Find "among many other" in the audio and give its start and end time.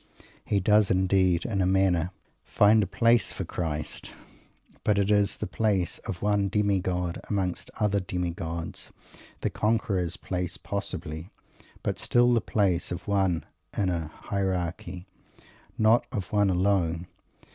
7.29-7.99